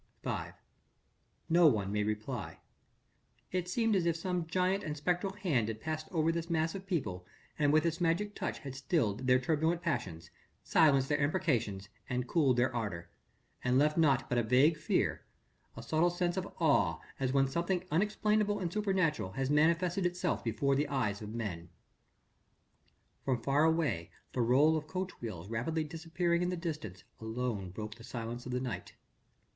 [0.23, 0.31] V
[1.47, 2.57] No one made reply.
[3.51, 6.87] It seemed as if some giant and spectral hand had passed over this mass of
[6.87, 7.27] people
[7.59, 10.31] and with its magic touch had stilled their turbulent passions,
[10.63, 13.11] silenced their imprecations and cooled their ardour
[13.63, 15.23] and left naught but a vague fear,
[15.77, 20.73] a subtle sense of awe as when something unexplainable and supernatural has manifested itself before
[20.75, 21.69] the eyes of men.
[23.23, 27.93] From far away the roll of coach wheels rapidly disappearing in the distance alone broke
[27.93, 28.93] the silence of the night.